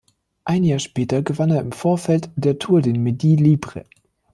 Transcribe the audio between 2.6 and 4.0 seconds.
den Midi Libre.